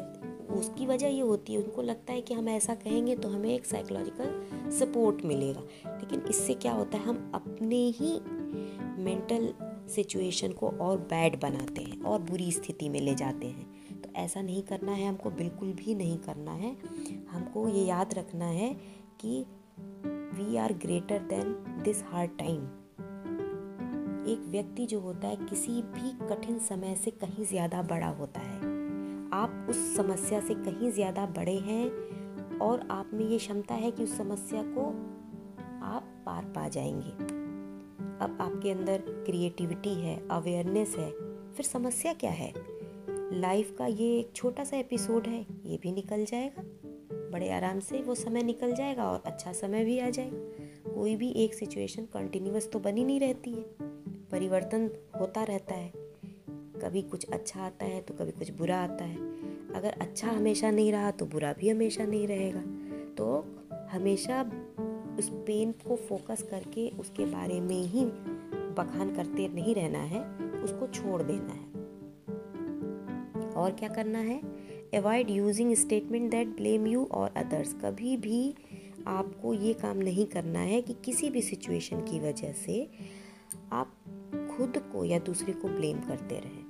उसकी 0.55 0.87
वजह 0.87 1.08
ये 1.08 1.20
होती 1.20 1.52
है, 1.52 1.58
उनको 1.58 1.82
लगता 1.82 2.12
है 2.12 2.20
कि 2.20 2.35
हम 2.35 2.49
ऐसा 2.49 2.75
कहेंगे 2.75 3.17
तो 3.17 3.29
हमें 3.29 3.55
एक 3.55 3.67
साइकोलॉजिकल 3.67 4.46
सपोर्ट 4.79 5.25
मिलेगा। 5.25 5.61
लेकिन 5.87 6.23
इससे 6.31 6.55
क्या 6.55 6.73
होता 6.73 6.99
है, 6.99 7.05
हम 7.05 7.32
अपने 7.35 7.76
ही 7.76 8.20
मेंटल 9.04 9.54
सिचुएशन 9.95 10.52
को 10.52 10.68
और 10.68 10.99
बैड 10.99 11.40
बनाते 11.40 11.83
हैं, 11.83 12.02
और 12.02 12.21
बुरी 12.21 12.52
स्थिति 12.52 12.88
में 12.88 13.00
ले 13.00 13.14
जाते 13.14 13.47
हैं। 13.47 13.67
तो 13.99 14.11
ऐसा 14.17 14.40
नहीं 14.43 14.62
करना 14.62 14.93
है, 14.93 15.09
हमको 15.09 15.31
बिल्कुल 15.31 15.73
भी 15.73 15.95
नहीं 15.95 16.19
करना 16.19 16.52
है। 16.52 16.76
हमको 17.31 17.69
ये 17.69 17.85
याद 17.85 18.14
रखना 18.14 18.47
है 18.47 18.73
कि 19.21 19.45
we 20.35 20.57
are 20.57 20.73
greater 20.73 21.19
than 21.19 21.55
this 21.85 22.02
hard 22.05 22.31
time 22.38 22.62
एक 24.28 24.45
व्यक्ति 24.49 24.87
जो 24.87 25.00
होता 25.00 25.28
है, 25.28 25.37
किसी 25.37 25.83
भी 25.83 26.12
कठिन 26.28 26.59
समय 26.59 26.95
से 26.95 27.11
कहीं 27.11 27.45
ज़्यादा 27.45 27.83
बड़ा 27.83 28.09
होता 28.09 28.40
है। 28.40 28.57
आप 29.33 29.67
उस 29.71 29.97
समस्या 29.97 30.40
से 30.40 30.55
कहीं 30.55 30.90
ज़्यादा 30.90 31.26
बड़े 31.26 31.57
हैं 31.59 32.59
और 32.59 32.87
आप 32.90 33.11
में 33.14 33.25
ये 33.28 33.38
क्षमता 33.38 33.75
है 33.75 33.90
कि 33.90 34.02
उस 34.02 34.17
समस्या 34.17 34.62
को 34.69 34.87
आप 35.87 36.09
पार 36.26 36.45
पा 36.45 36.69
जाएँगे। 36.69 37.11
अब 38.25 38.38
आपके 38.40 38.71
अंदर 38.71 39.02
क्रिएटिविटी 39.26 39.95
है 39.95 40.17
अवेयरनेस 40.31 40.95
है, 40.99 41.11
फिर 41.52 41.67
समस्या 41.67 42.12
क्या 42.12 42.31
है? 42.31 42.52
लाइफ 43.32 43.75
का 43.78 43.87
ये 43.87 44.18
एक 44.18 44.30
छोटा 44.35 44.64
सा 44.64 44.76
एपिसोड 44.76 45.26
है, 45.26 45.47
ये 45.64 45.78
भी 45.82 45.92
निकल 45.92 46.25
जाएगा। 46.25 46.62
बड़े 47.32 47.50
आराम 47.50 47.80
से 47.80 47.99
वो 47.99 48.14
समय 48.14 48.42
निकल 48.42 48.73
जाएगा 48.73 49.04
और 49.04 49.23
अच्छा 49.26 49.52
समय 49.52 49.85
भी 49.85 49.99
आ 49.99 50.11
जाएगा। 50.11 50.90
कोई 50.94 51.16
भी 51.16 51.30
एक 51.30 51.54
सिचुएशन 51.54 52.02
कंटिन्यूस 52.02 52.70
तो 52.73 52.78
बनी 52.78 53.04
नहीं 53.04 53.20
रहती 53.20 53.52
है। 53.52 53.64
परिवर्तन 54.30 54.90
होता 55.20 55.42
रहता 55.42 55.75
है। 55.75 55.92
कभी 56.82 57.02
कुछ 57.02 57.26
अच्छा 57.30 57.61
आता 57.61 57.87
है 57.87 58.00
तो 58.00 58.14
कभी 58.14 58.30
कुछ 58.30 58.50
बुरा 58.50 58.78
आता 58.78 59.04
है। 59.04 59.16
अगर 59.75 59.90
अच्छा 59.90 60.30
हमेशा 60.30 60.70
नहीं 60.70 60.92
रहा 60.92 61.11
तो 61.11 61.26
बुरा 61.26 61.52
भी 61.52 61.68
हमेशा 61.68 62.04
नहीं 62.04 62.26
रहेगा। 62.26 62.62
तो 63.14 63.56
हमेशा 63.90 64.42
उस 65.18 65.28
पेन 65.47 65.73
को 65.73 65.97
फोकस 65.97 66.42
करके 66.42 66.90
उसके 66.90 67.25
बारे 67.26 67.61
में 67.61 67.82
ही 67.82 68.04
बखान 68.75 69.14
करते 69.16 69.49
नहीं 69.49 69.75
रहना 69.75 69.99
है, 69.99 70.23
उसको 70.64 70.87
छोड़ 70.87 71.23
देना 71.23 71.52
है। 71.52 71.67
और 73.59 73.71
क्या 73.71 73.88
करना 73.88 74.19
है? 74.19 74.43
Avoid 74.95 75.31
using 75.31 75.75
statement 75.75 76.31
that 76.31 76.49
blame 76.49 76.87
you 76.87 77.05
और 77.05 77.31
अदर्स 77.37 77.75
कभी 77.75 78.17
भी 78.17 78.55
आपको 79.07 79.55
ये 79.55 79.73
काम 79.73 79.97
नहीं 79.97 80.27
करना 80.27 80.59
है 80.59 80.83
कि 80.83 80.97
किसी 81.05 81.31
भी 81.31 81.43
सिचुएशन 81.43 82.00
की 82.00 82.21
वजह 82.21 82.53
से 82.53 82.91
आप 83.73 83.93
खुद 84.57 84.79
को 84.79 85.05
या 85.05 85.19
दूसरे 85.19 85.53
को 85.53 85.69
ब्लेम 85.69 85.99
करते 85.99 86.38
रहें। 86.38 86.69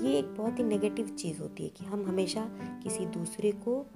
ये 0.00 0.18
एक 0.18 0.24
बहुत 0.24 0.58
ही 0.58 0.64
नेगेटिव 0.64 1.06
चीज़ 1.08 1.40
होती 1.40 1.62
है 1.62 1.68
कि 1.68 1.84
हम 1.84 2.06
हमेशा 2.06 2.50
किसी 2.82 3.06
दूसरे 3.06 3.52
को 3.52 3.86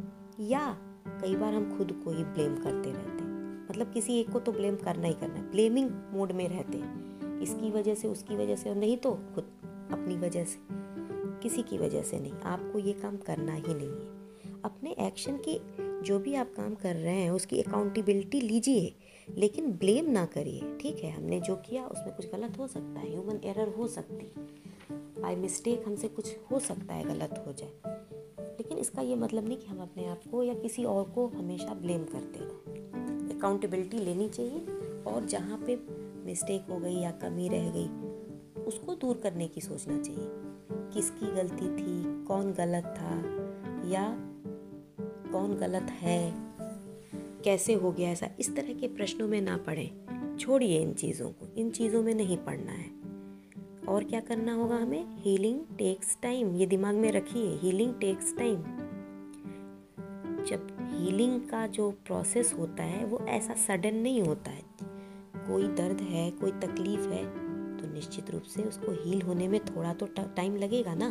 या 0.40 0.78
कई 1.08 1.36
बार 1.36 1.54
हम 1.54 1.78
खुद 1.78 2.02
को 2.04 2.10
ही 2.10 2.24
ब्लेम 2.24 2.54
करते 2.54 2.90
रहते 2.90 3.22
हैं। 3.24 3.30
मतलब 3.70 3.92
किसी 3.92 4.20
एक 4.20 4.30
को 4.30 4.40
तो 4.40 4.52
ब्लेम 4.52 4.76
करना 4.76 5.06
ही 5.06 5.14
करना 5.14 5.34
है। 5.34 5.50
ब्लेमिंग 5.50 5.90
मोड 6.12 6.32
में 6.32 6.48
रहते 6.48 6.78
हैं। 6.78 7.20
इसकी 7.40 7.70
वजह 7.70 7.94
से, 7.94 8.08
उसकी 8.08 8.36
वजह 8.36 8.56
से 8.56 8.70
और 8.70 8.76
नहीं 8.76 8.96
तो 8.96 9.10
खुद, 9.10 9.44
अपनी 9.92 10.16
वजह 10.16 10.44
से। 10.44 10.79
किसी 11.42 11.62
की 11.62 11.78
वजह 11.78 12.02
से 12.02 12.20
नहीं, 12.20 12.32
आपको 12.32 12.78
ये 12.78 12.92
काम 12.92 13.16
करना 13.16 13.54
ही 13.54 13.74
नहीं 13.74 13.88
है। 13.88 14.20
अपने 14.64 14.96
एक्शन 14.98 15.36
की 15.36 15.60
जो 16.02 16.18
भी 16.18 16.34
आप 16.34 16.54
काम 16.56 16.74
कर 16.74 16.94
रहे 16.96 17.14
हैं, 17.14 17.30
उसकी 17.30 17.60
अकाउंटेबिलिटी 17.60 18.40
लीजिए, 18.40 18.94
लेकिन 19.36 19.72
ब्लेम 19.72 20.10
ना 20.10 20.26
करिए, 20.26 20.78
ठीक 20.80 21.04
है? 21.04 21.10
हमने 21.10 21.40
जो 21.40 21.56
किया, 21.56 21.86
उसमें 21.86 22.16
कुछ 22.16 22.32
गलत 22.32 22.58
हो 22.58 22.66
सकता 22.66 23.00
है 23.00 23.10
ह्यूमन 23.10 23.40
एरर 23.44 23.68
हो 23.68 23.86
सकती 23.88 24.24
है। 24.26 24.46
बाय 24.92 25.36
मिस्टेक 25.36 25.84
हमसे 25.86 26.08
कुछ 26.08 26.36
हो 26.50 26.58
सकता 26.58 26.94
है, 26.94 27.04
गलत 27.04 27.44
हो 27.46 27.52
जाए। 27.52 27.72
लेकिन 28.38 28.78
इसका 28.78 29.02
ये 29.02 29.16
मतलब 29.16 29.48
नहीं 29.48 29.58
कि 29.58 29.66
हम 29.66 29.78
अपने 29.78 30.06
आप 30.06 30.20
को 30.30 30.44
या 30.44 30.54
किसी 30.54 30.84
और 30.84 31.10
को 31.10 31.26
हमेशा 31.26 31.74
ब्लेम 31.74 32.04
करते 32.04 32.38
रहें। 32.40 33.38
अकाउंटेबिलिटी 33.38 33.98
लेनी 33.98 34.28
चाहिए, 34.28 34.58
और 35.02 35.24
जहाँ 35.24 35.64
पे 35.66 35.76
मिस्टेक 36.26 36.66
हो 36.70 36.78
गई 36.78 36.94
या 36.94 37.10
कमी 37.10 37.48
रह 37.48 37.70
गई, 37.76 37.88
उसको 38.62 38.94
दूर 38.94 39.16
करने 39.16 39.48
की 39.48 39.60
सोचना 39.60 40.02
चाहिए। 40.02 40.49
किसकी 40.94 41.26
गलती 41.26 41.76
थी? 41.76 42.24
कौन 42.24 42.52
गलत 42.52 42.84
था? 42.84 43.16
या 43.88 44.16
कौन 45.32 45.54
गलत 45.54 45.82
है? 45.82 46.34
कैसे 47.44 47.74
हो 47.74 47.92
गया 47.92 48.10
ऐसा? 48.10 48.28
इस 48.40 48.56
तरह 48.56 48.74
के 48.74 48.88
प्रश्नों 48.88 49.28
में 49.28 49.40
ना 49.40 49.56
पढ़ें। 49.56 50.36
छोड़िए 50.36 50.82
इन 50.82 50.92
चीज़ों 50.92 51.30
को। 51.30 51.54
इन 51.56 51.70
चीज़ों 51.70 52.02
में 52.02 52.14
नहीं 52.14 52.36
पढ़ना 52.36 52.72
है। 52.72 52.90
और 53.88 54.04
क्या 54.04 54.20
करना 54.20 54.54
होगा 54.54 54.76
हमें? 54.76 55.04
हीलिंग 55.22 55.60
टेक्स 55.78 56.18
टाइम 56.22 56.54
ये 56.54 56.66
दिमाग 56.66 56.94
में 56.94 57.12
रखिए। 57.12 57.56
हीलिंग 57.56 57.94
टेक्स 57.94 58.36
टाइम 58.36 58.56
जब 60.40 60.76
हीलिंग 60.80 61.40
का 61.40 61.66
जो 61.66 61.90
प्रोसेस 61.90 62.54
होता 62.58 62.82
है, 62.82 63.04
वो 63.04 63.18
ऐसा 63.18 63.54
सडन 63.54 63.94
नहीं 63.94 64.22
होता 64.22 64.50
है। 64.50 64.62
कोई 65.36 65.62
दर्द 65.62 66.00
है, 66.00 66.30
कोई 66.30 66.52
तकलीफ़ 66.52 67.08
है 67.08 67.39
तो 67.80 67.86
निश्चित 67.86 68.30
रूप 68.30 68.42
से 68.44 68.62
उसको 68.62 68.92
हील 68.94 69.22
होने 69.22 69.48
में 69.48 69.58
थोड़ा 69.66 69.92
तो 69.94 70.06
टाइम 70.16 70.56
लगेगा 70.56 70.94
ना। 70.94 71.08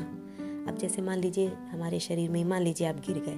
अब 0.70 0.78
जैसे 0.78 1.02
मान 1.02 1.20
लीजिए 1.20 1.48
हमारे 1.48 2.00
शरीर 2.00 2.30
में, 2.30 2.44
मान 2.44 2.62
लीजिए 2.62 2.88
आप 2.88 2.96
गिर 3.06 3.20
गए, 3.20 3.38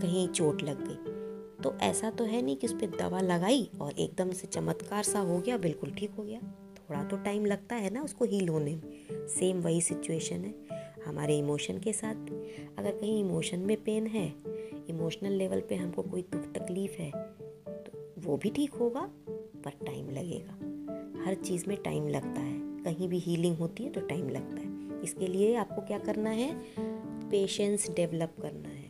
कहीं 0.00 0.26
चोट 0.28 0.62
लग 0.62 0.86
गई 0.86 1.18
तो 1.62 1.72
ऐसा 1.82 2.10
तो 2.10 2.24
है 2.24 2.40
नहीं 2.42 2.56
कि 2.56 2.66
उस 2.66 2.72
पर 2.72 2.96
दवा 2.98 3.20
लगाई 3.20 3.68
और 3.80 3.92
एकदम 3.92 4.30
से 4.30 4.46
चमत्कार 4.46 5.02
सा 5.02 5.20
हो 5.20 5.38
गया, 5.38 5.56
बिल्कुल 5.58 5.90
ठीक 5.90 6.10
हो 6.10 6.22
गया। 6.22 6.40
थोड़ा 6.78 7.02
तो 7.04 7.16
टाइम 7.16 7.44
लगता 7.46 7.76
है 7.76 7.90
ना 7.90 8.02
उसको 8.02 8.24
हील 8.24 8.48
होने 8.48 8.74
में। 8.76 9.26
सेम 9.28 9.60
वही 9.60 9.80
सिचुएशन 9.80 10.44
है 10.44 10.54
हमारे 11.06 11.36
इमोशन 11.38 11.78
के 11.78 11.92
साथ। 11.92 12.30
अगर 12.78 12.90
कहीं 12.90 13.20
इमोशन 13.20 13.58
में 13.58 13.76
पेन 13.84 14.06
है 14.06 14.26
इमोशनल 14.90 15.32
लेवल 15.32 15.60
पे 15.60 15.74
हमको 15.74 16.02
कोई 16.02 16.22
दुख 16.32 16.52
तकलीफ़ 16.54 16.96
है 16.98 17.10
तो 17.10 18.12
वो 18.20 18.36
भी 18.36 18.50
ठीक 18.50 18.74
होगा, 18.74 19.08
पर 19.28 19.70
टाइम 19.86 20.10
लगेगा। 20.10 21.24
हर 21.24 21.34
चीज़ 21.36 21.64
में 21.68 21.76
टाइम 21.82 22.08
लगता 22.08 22.40
है। 22.40 22.59
कहीं 22.84 23.08
भी 23.08 23.18
हीलिंग 23.18 23.56
होती 23.56 23.84
है 23.84 23.90
तो 23.90 24.00
टाइम 24.00 24.28
लगता 24.28 24.60
है। 24.60 25.02
इसके 25.02 25.26
लिए 25.26 25.54
आपको 25.54 25.82
क्या 25.82 25.98
करना 25.98 26.30
है? 26.30 26.52
पेशेंस 27.30 27.90
डेवलप 27.90 28.34
करना 28.42 28.68
है। 28.68 28.88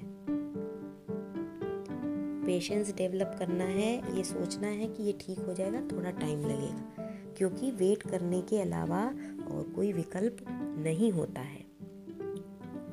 पेशेंस 2.45 2.95
डेवलप 2.95 3.37
करना 3.39 3.65
है, 3.65 4.17
ये 4.17 4.25
सोचना 4.25 4.67
है 4.67 4.87
कि 4.87 5.03
ये 5.03 5.13
ठीक 5.21 5.39
हो 5.39 5.55
जाएगा, 5.55 5.81
थोड़ा 5.93 6.11
टाइम 6.11 6.41
लगेगा। 6.41 7.07
क्योंकि 7.39 7.71
वेट 7.71 8.03
करने 8.03 8.41
के 8.43 8.61
अलावा 8.61 9.05
और 9.51 9.73
कोई 9.77 9.93
विकल्प 9.93 10.37
नहीं 10.79 11.13
होता 11.13 11.41
है। 11.41 11.65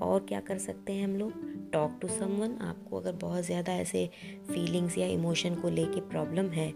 और 0.01 0.25
क्या 0.29 0.39
कर 0.39 0.57
सकते 0.57 0.93
हैं 0.93 1.03
हम 1.03 1.15
लोग? 1.15 1.45
टॉक 1.73 1.97
टू 2.01 2.07
समवन 2.07 2.57
आपको 2.61 2.97
अगर 2.97 3.13
बहुत 3.13 3.43
ज़्यादा 3.43 3.73
ऐसे 3.73 4.09
फीलिंग्स 4.51 4.97
या 4.97 5.07
इमोशन 5.07 5.55
को 5.55 5.69
लेके 5.69 6.01
प्रॉब्लम 6.01 6.45
है 6.45 6.73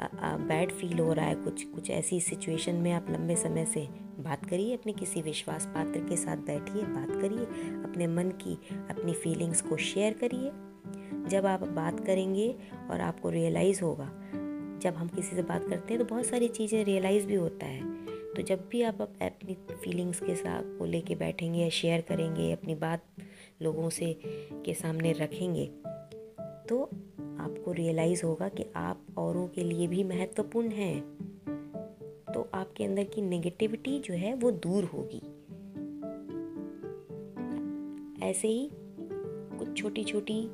बैड 0.00 0.72
फील 0.72 0.98
हो 0.98 1.12
रहा 1.12 1.24
है 1.24 1.34
कुछ 1.34 1.64
कुछ 1.64 1.90
ऐसी 1.90 2.20
सिचुएशन 2.20 2.74
में 2.74 2.90
आप 2.92 3.06
लंबे 3.10 3.36
समय 3.36 3.64
से 3.64 3.86
बात 4.18 4.44
करिए, 4.46 4.76
अपने 4.76 4.92
किसी 4.92 5.22
विश्वास 5.22 5.66
पात्र 5.66 6.00
के 6.00 6.16
साथ 6.16 6.36
बैठिए, 6.36 6.82
बात 6.82 7.08
करिए, 7.12 7.44
अपने 7.84 8.06
मन 8.06 8.30
की, 8.42 8.54
अपनी 8.90 9.12
फीलिंग्स 9.14 9.60
को 9.62 9.76
शेयर 9.76 10.12
करिए। 10.14 10.50
जब 11.30 11.46
आप 11.46 11.62
बात 11.68 12.00
करेंगे 12.06 12.48
और 12.90 13.00
आपको 13.00 13.30
रियलाइज़ 13.30 13.82
होगा, 13.82 14.10
जब 14.82 14.94
हम 14.96 15.08
किसी 15.08 15.36
से 15.36 15.42
बात 15.42 15.68
करते 15.68 15.94
हैं 15.94 15.98
तो 15.98 16.04
बहुत 16.04 16.26
सारी 16.26 16.48
चीज़ें 16.48 16.84
रियलाइज़ 16.84 17.26
भी 17.26 17.34
होता 17.34 17.66
है। 17.66 17.94
तो 18.34 18.42
जब 18.42 18.68
भी 18.70 18.82
आप 18.82 19.00
अपनी 19.00 19.56
फीलिंग्स 19.74 20.20
के 20.20 20.34
साथ 20.34 20.78
को 20.78 20.84
लेके 20.84 21.14
बैठेंगे 21.14 21.60
या 21.60 21.68
शेयर 21.70 22.00
करेंगे, 22.00 22.50
अपनी 22.52 22.74
बात 22.74 23.04
लोगों 23.62 23.88
से, 23.90 24.12
के 24.64 24.74
सामने 24.74 25.12
रखेंगे 25.12 25.66
तो 26.68 26.88
आपको 27.40 27.72
रियलाइज़ 27.72 28.26
होगा 28.26 28.48
कि 28.48 28.64
आप 28.76 29.06
औरों 29.18 29.48
के 29.48 29.64
लिए 29.64 29.86
भी 29.86 30.04
महत्वपूर्ण 30.04 30.68
हैं। 30.68 31.00
तो 32.34 32.50
आपके 32.54 32.84
अंदर 32.84 33.04
की 33.04 33.22
नेगेटिविटी 33.22 33.98
जो 33.98 34.14
है, 34.14 34.34
वो 34.34 34.50
दूर 34.50 34.84
होगी। 34.84 35.22
ऐसे 38.22 38.48
ही 38.48 38.70
कुछ 39.58 39.76
छोटी 39.76 40.04
छोटी 40.04 40.50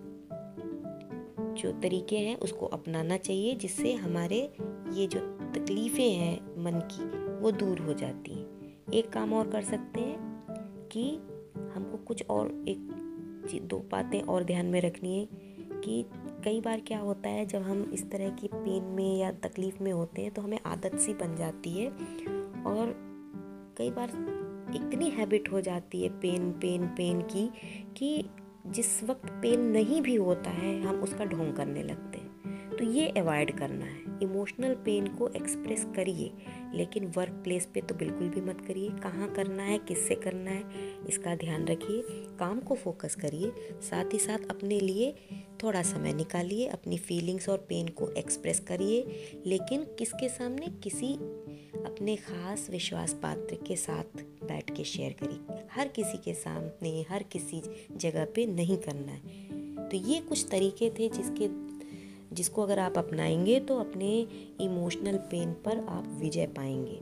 जो 1.52 1.72
तरीके 1.72 2.18
हैं, 2.18 2.36
उसको 2.36 2.66
अपनाना 2.66 3.16
चाहिए, 3.16 3.54
जिससे 3.54 3.92
हमारे 3.92 4.52
ये 4.92 5.06
जो 5.06 5.20
तकलीफ़ें 5.54 6.10
हैं 6.10 6.62
मन 6.62 6.72
की, 6.72 7.04
वो 7.42 7.50
दूर 7.50 7.78
हो 7.78 7.94
जाती 7.94 8.30
हैं। 8.34 8.52
एक 8.94 9.10
काम 9.10 9.32
और 9.32 9.50
कर 9.50 9.62
सकते 9.62 10.00
हैं 10.00 10.44
कि 10.92 11.16
हमको 11.74 11.96
कुछ 11.96 12.24
और 12.30 12.64
एक 12.68 12.78
दो 13.62 13.78
बातें 13.78 14.22
और 14.22 14.44
ध्यान 14.44 14.66
में 14.66 14.80
रखनी 14.80 15.18
है 15.18 15.28
कि 15.80 16.04
कई 16.44 16.60
बार 16.60 16.80
क्या 16.80 16.98
होता 16.98 17.28
है, 17.28 17.44
जब 17.46 17.62
हम 17.62 17.82
इस 17.94 18.10
तरह 18.10 18.30
की 18.30 18.48
पेन 18.48 18.84
में 18.84 19.18
या 19.18 19.30
तकलीफ़ 19.42 19.82
में 19.82 19.92
होते 19.92 20.22
हैं 20.22 20.30
तो 20.30 20.42
हमें 20.42 20.58
आदत 20.66 20.96
सी 20.96 21.14
बन 21.14 21.36
जाती 21.36 21.72
है 21.72 21.88
और 22.66 22.94
कई 23.78 23.90
बार 23.90 24.10
इतनी 24.76 25.10
हैबिट 25.10 25.52
हो 25.52 25.60
जाती 25.60 26.02
है 26.02 26.08
पेन 26.20 26.50
पेन 26.52 26.86
पेन 26.88 27.20
की 27.22 27.48
कि 27.96 28.24
जिस 28.66 29.02
वक्त 29.04 29.30
पेन 29.42 29.60
नहीं 29.60 30.00
भी 30.02 30.14
होता 30.14 30.50
है, 30.50 30.80
हम 30.82 30.96
उसका 30.96 31.24
ढोंग 31.24 31.52
करने 31.54 31.82
लगते 31.82 32.18
हैं। 32.18 32.76
तो 32.76 32.84
ये 32.84 33.08
अवॉइड 33.08 33.56
करना 33.58 33.84
है। 33.84 34.01
इमोशनल 34.22 34.74
पेन 34.74 35.06
को 35.06 35.28
एक्सप्रेस 35.28 35.86
करिए। 35.96 36.32
लेकिन 36.74 37.06
वर्क 37.06 37.32
प्लेस 37.32 37.68
पे 37.74 37.80
तो 37.80 37.94
बिल्कुल 37.94 38.28
भी 38.28 38.40
मत 38.40 38.60
करिए। 38.60 38.90
कहाँ 38.90 39.34
करना 39.34 39.62
है, 39.62 39.78
किससे 39.78 40.14
करना 40.14 40.50
है, 40.50 40.64
इसका 41.08 41.36
ध्यान 41.36 41.64
रखिए। 41.64 42.02
काम 42.08 42.60
को 42.60 42.74
फोकस 42.74 43.14
करिए। 43.14 43.52
साथ 43.82 44.12
ही 44.12 44.18
साथ 44.18 44.38
अपने 44.50 44.80
लिए 44.80 45.14
थोड़ा 45.62 45.82
समय 45.82 46.12
निकालिए। 46.12 46.66
अपनी 46.66 46.98
फीलिंग्स 46.98 47.48
और 47.48 47.58
पेन 47.58 47.88
को 47.88 48.10
एक्सप्रेस 48.10 48.60
करिए। 48.60 49.06
लेकिन 49.46 49.82
किसके 49.82 50.28
सामने 50.28 50.66
किसी 50.66 51.14
अपने 51.82 52.16
ख़ास 52.16 52.70
विश्वास 52.70 53.14
पात्र 53.22 53.54
के 53.54 53.76
साथ 53.76 54.22
बैठ 54.22 54.76
के 54.76 54.84
शेयर 54.84 55.12
करिए। 55.12 55.58
हर 55.72 55.88
किसी 55.88 56.18
के 56.18 56.34
सामने, 56.34 57.06
हर 57.08 57.22
किसी 57.22 57.62
जगह 57.96 58.24
पे 58.24 58.46
नहीं 58.46 58.76
करना 58.76 59.12
है। 59.12 59.52
तो 59.88 59.96
ये 59.96 60.20
कुछ 60.20 60.46
तरीके 60.50 60.90
थे 60.90 61.08
जिसके 61.08 61.48
जिसको 62.32 62.62
अगर 62.62 62.78
आप 62.78 62.98
अपनाएँगे 62.98 63.60
तो 63.60 63.76
अपने 63.76 64.26
इमोशनल 64.60 65.16
पेन 65.30 65.52
पर 65.52 65.78
आप 65.88 66.18
विजय 66.20 66.46
पाएँगे। 66.46 67.00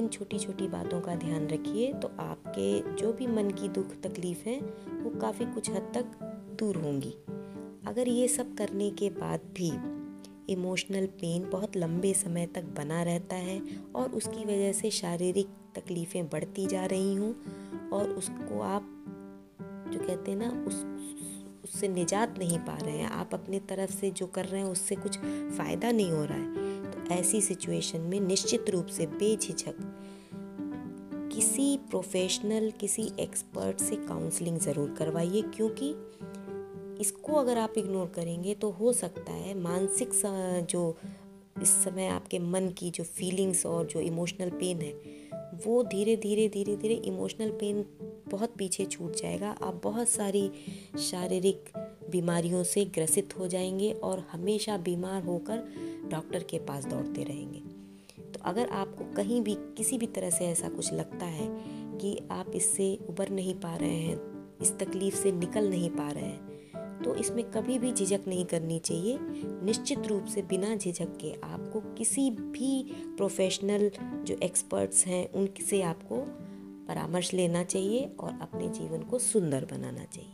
इन 0.00 0.08
छोटी 0.08 0.38
छोटी 0.38 0.68
बातों 0.68 1.00
का 1.00 1.14
ध्यान 1.14 1.46
रखिए 1.46 1.92
तो 1.92 2.08
आपके 2.18 2.96
जो 2.96 3.12
भी 3.12 3.26
मन 3.26 3.50
की 3.50 3.68
दुख 3.68 3.94
तकलीफ़ 4.02 4.48
है, 4.48 4.60
वो 5.02 5.20
काफ़ी 5.20 5.44
कुछ 5.44 5.70
हद 5.70 5.90
तक 5.94 6.04
दूर 6.58 6.76
होंगी। 6.76 7.14
अगर 7.86 8.08
ये 8.08 8.28
सब 8.28 8.54
करने 8.54 8.90
के 8.90 9.10
बाद 9.10 9.40
भी 9.52 9.72
इमोशनल 10.52 11.06
पेन 11.06 11.50
बहुत 11.50 11.76
लंबे 11.76 12.12
समय 12.14 12.46
तक 12.46 12.64
बना 12.64 13.02
रहता 13.02 13.36
है 13.36 13.60
और 13.94 14.10
उसकी 14.10 14.44
वजह 14.44 14.72
से 14.72 14.90
शारीरिक 14.90 15.46
तकलीफ़ें 15.76 16.28
बढ़ती 16.28 16.66
जा 16.66 16.84
रही 16.84 17.14
हों 17.14 17.32
और 17.88 18.08
उसको 18.08 18.60
आप 18.60 18.92
जो 19.92 19.98
कहते 19.98 20.30
हैं 20.30 20.38
ना, 20.38 20.64
उस 20.66 20.84
उससे 21.66 21.88
निजात 21.88 22.38
नहीं 22.38 22.58
पा 22.60 22.76
रहे 22.76 22.96
हैं। 22.96 23.08
आप 23.10 23.34
अपनी 23.34 23.58
तरफ़ 23.68 23.92
से 23.92 24.10
जो 24.10 24.26
कर 24.26 24.44
रहे 24.44 24.60
हैं, 24.60 24.68
उससे 24.68 24.94
कुछ 24.96 25.18
फ़ायदा 25.18 25.90
नहीं 25.92 26.10
हो 26.10 26.24
रहा 26.24 26.38
है। 26.38 26.90
तो 26.92 27.14
ऐसी 27.14 27.40
सिचुएशन 27.40 28.00
में 28.02 28.20
निश्चित 28.20 28.70
रूप 28.70 28.86
से 28.86 29.06
बेझिझक 29.08 29.76
किसी 31.32 31.76
प्रोफेशनल, 31.90 32.70
किसी 32.80 33.10
एक्सपर्ट 33.20 33.80
से 33.80 33.96
काउंसलिंग 33.98 34.58
ज़रूर 34.58 34.94
करवाइए, 34.98 35.42
क्योंकि 35.56 35.94
इसको 37.00 37.32
अगर 37.32 37.58
आप 37.58 37.74
इग्नोर 37.78 38.06
करेंगे 38.06 38.54
तो 38.54 38.70
हो 38.70 38.92
सकता 38.92 39.32
है 39.32 39.58
मानसिक 39.60 40.12
जो 40.70 40.96
इस 41.62 41.70
समय 41.84 42.06
आपके 42.06 42.38
मन 42.38 42.68
की 42.78 42.90
जो 42.90 43.04
फीलिंग्स 43.04 43.64
और 43.66 43.86
जो 43.86 44.00
इमोशनल 44.00 44.50
पेन 44.50 44.80
है, 44.80 44.92
वो 45.66 45.82
धीरे 45.84 46.16
धीरे 46.16 46.48
धीरे 46.48 46.76
धीरे 46.76 46.94
इमोशनल 47.06 47.50
पेन 47.50 47.82
बहुत 48.28 48.54
पीछे 48.58 48.84
छूट 48.84 49.14
जाएगा। 49.14 49.50
आप 49.62 49.80
बहुत 49.84 50.08
सारी 50.08 50.50
शारीरिक 51.00 51.70
बीमारियों 52.10 52.62
से 52.64 52.84
ग्रसित 52.84 53.38
हो 53.38 53.48
जाएँगे 53.48 53.92
और 53.92 54.26
हमेशा 54.32 54.76
बीमार 54.78 55.22
होकर 55.22 55.64
डॉक्टर 56.10 56.42
के 56.42 56.58
पास 56.58 56.84
दौड़ते 56.84 57.22
रहेंगे। 57.22 57.60
तो 58.24 58.40
अगर 58.44 58.68
आपको 58.68 59.04
कहीं 59.14 59.40
भी, 59.42 59.54
किसी 59.76 59.98
भी 59.98 60.06
तरह 60.06 60.30
से 60.30 60.44
ऐसा 60.44 60.68
कुछ 60.68 60.92
लगता 60.92 61.26
है 61.26 61.48
कि 61.98 62.18
आप 62.30 62.50
इससे 62.54 62.98
उबर 63.08 63.28
नहीं 63.28 63.54
पा 63.54 63.76
रहे 63.76 63.96
हैं, 63.96 64.20
इस 64.62 64.78
तकलीफ़ 64.78 65.16
से 65.16 65.32
निकल 65.32 65.68
नहीं 65.70 65.90
पा 65.90 66.10
रहे 66.10 66.24
हैं 66.24 66.56
तो 66.96 67.14
इसमें 67.14 67.44
कभी 67.50 67.78
भी 67.78 67.92
झिझक 67.92 68.20
नहीं 68.28 68.44
करनी 68.44 68.78
चाहिए। 68.78 69.18
निश्चित 69.64 70.06
रूप 70.06 70.24
से 70.24 70.42
बिना 70.42 70.74
झिझक 70.76 71.16
के 71.20 71.32
आपको 71.44 71.80
किसी 71.94 72.30
भी 72.30 72.82
प्रोफेशनल 73.16 73.90
जो 74.24 74.36
एक्सपर्ट्स 74.42 75.04
हैं, 75.06 75.28
उनसे 75.32 75.82
आपको 75.82 76.16
परामर्श 76.88 77.34
लेना 77.34 77.64
चाहिए 77.64 78.16
और 78.20 78.38
अपने 78.42 78.68
जीवन 78.68 79.02
को 79.02 79.18
सुंदर 79.18 79.64
बनाना 79.64 80.04
चाहिए। 80.04 80.30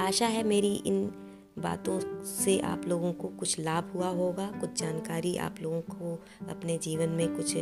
आशा 0.00 0.26
है 0.26 0.42
मेरी 0.42 0.74
इन 0.74 1.12
बातों 1.58 2.24
से 2.24 2.60
आप 2.60 2.82
लोगों 2.88 3.12
को 3.12 3.28
कुछ 3.28 3.60
लाभ 3.60 3.90
हुआ 3.94 4.08
होगा, 4.08 4.46
कुछ 4.60 4.80
जानकारी 4.80 5.36
आप 5.36 5.54
लोगों 5.62 5.80
को 5.80 6.22
अपने 6.48 6.78
जीवन 6.78 7.08
में 7.08 7.36
कुछ 7.36 7.56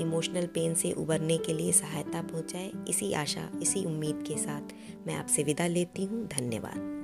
इमोशनल 0.00 0.46
पेन 0.46 0.74
से 0.74 0.92
उबरने 0.92 1.38
के 1.38 1.52
लिए 1.52 1.72
सहायता 1.72 2.22
पहुँचाए, 2.22 2.72
इसी 2.88 3.12
आशा, 3.12 3.50
इसी 3.62 3.84
उम्मीद 3.84 4.24
के 4.28 4.36
साथ 4.36 4.62
मैं 5.06 5.14
आपसे 5.14 5.42
विदा 5.42 5.66
लेती 5.66 6.04
हूँ। 6.04 6.26
धन्यवाद। 6.26 7.01